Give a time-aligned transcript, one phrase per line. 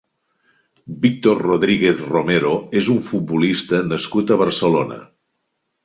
[1.03, 5.03] Víctor Rodríguez Romero és un futbolista nascut a Barcelona.